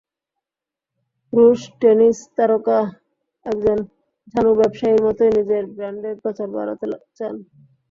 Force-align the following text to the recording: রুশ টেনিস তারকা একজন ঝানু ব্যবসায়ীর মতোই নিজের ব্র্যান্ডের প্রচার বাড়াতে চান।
রুশ 1.33 1.61
টেনিস 1.79 2.17
তারকা 2.35 2.79
একজন 3.45 3.77
ঝানু 4.31 4.51
ব্যবসায়ীর 4.59 5.01
মতোই 5.05 5.31
নিজের 5.37 5.63
ব্র্যান্ডের 5.73 6.15
প্রচার 6.23 6.47
বাড়াতে 6.55 6.85
চান। 7.17 7.35